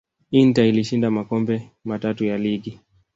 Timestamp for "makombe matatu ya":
1.11-2.37